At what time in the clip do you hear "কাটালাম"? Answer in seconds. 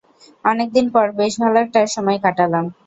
2.23-2.65